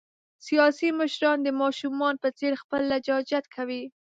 سیاسي 0.47 0.89
مشران 0.99 1.37
د 1.43 1.49
ماشومان 1.61 2.15
په 2.23 2.29
څېر 2.37 2.53
خپل 2.61 2.81
لجاجت 2.91 3.45
کوي. 3.55 3.83